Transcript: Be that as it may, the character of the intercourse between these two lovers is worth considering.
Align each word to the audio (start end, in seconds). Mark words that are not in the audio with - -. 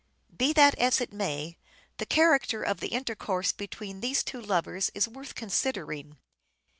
Be 0.35 0.51
that 0.53 0.73
as 0.79 0.99
it 0.99 1.13
may, 1.13 1.59
the 1.97 2.07
character 2.07 2.63
of 2.63 2.79
the 2.79 2.87
intercourse 2.87 3.51
between 3.51 3.99
these 3.99 4.23
two 4.23 4.41
lovers 4.41 4.89
is 4.95 5.07
worth 5.07 5.35
considering. 5.35 6.17